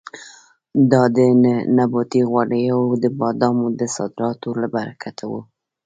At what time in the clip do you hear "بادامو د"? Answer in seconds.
3.19-3.81